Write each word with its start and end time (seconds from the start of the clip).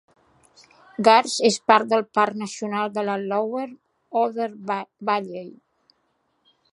Gartz 1.07 1.33
és 1.49 1.57
part 1.71 1.91
del 1.91 2.05
Parc 2.19 2.39
nacional 2.43 2.89
de 2.95 3.05
la 3.11 3.19
Lower 3.25 3.67
Oder 4.23 4.51
Valley. 5.11 5.47